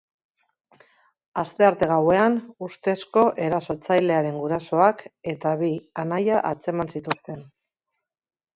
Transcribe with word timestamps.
Astearte 1.41 1.89
gauean 1.91 2.37
ustezko 2.69 3.25
erasotzailearen 3.49 4.41
gurasoak 4.45 5.05
eta 5.35 5.55
bi 5.63 5.71
anaia 6.07 6.43
atzeman 6.55 6.93
zituzten. 6.99 7.49